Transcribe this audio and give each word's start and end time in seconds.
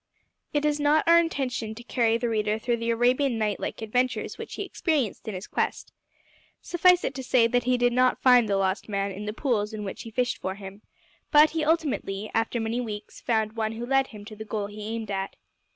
It 0.51 0.65
is 0.65 0.79
not 0.79 1.07
our 1.07 1.19
intention 1.19 1.75
to 1.75 1.83
carry 1.83 2.17
the 2.17 2.27
reader 2.27 2.57
through 2.57 2.77
the 2.77 2.89
Arabian 2.89 3.37
night 3.37 3.59
like 3.59 3.83
adventures 3.83 4.35
which 4.35 4.55
he 4.55 4.63
experienced 4.63 5.27
in 5.27 5.35
his 5.35 5.45
quest. 5.45 5.93
Suffice 6.59 7.03
it 7.03 7.13
to 7.13 7.23
say 7.23 7.45
that 7.45 7.65
he 7.65 7.77
did 7.77 7.93
not 7.93 8.19
find 8.19 8.49
the 8.49 8.57
lost 8.57 8.89
man 8.89 9.11
in 9.11 9.25
the 9.25 9.31
pools 9.31 9.73
in 9.73 9.83
which 9.83 10.01
he 10.01 10.09
fished 10.09 10.39
for 10.39 10.55
him, 10.55 10.81
but 11.29 11.51
he 11.51 11.63
ultimately, 11.63 12.31
after 12.33 12.59
many 12.59 12.81
weeks, 12.81 13.21
found 13.21 13.51
one 13.53 13.73
who 13.73 13.85
led 13.85 14.07
him 14.07 14.25
to 14.25 14.35
the 14.35 14.43
goal 14.43 14.65
he 14.65 14.81
aimed 14.87 15.11
at. 15.11 15.35